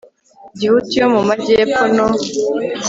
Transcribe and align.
gihutu 0.59 0.91
yo 1.01 1.07
mu 1.13 1.21
magepfo 1.29 1.83
no 1.95 2.07